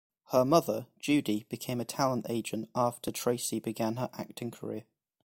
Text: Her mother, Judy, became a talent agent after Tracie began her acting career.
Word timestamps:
Her 0.31 0.43
mother, 0.43 0.87
Judy, 0.99 1.45
became 1.47 1.79
a 1.79 1.85
talent 1.85 2.25
agent 2.27 2.71
after 2.73 3.11
Tracie 3.11 3.59
began 3.59 3.97
her 3.97 4.09
acting 4.13 4.49
career. 4.49 4.85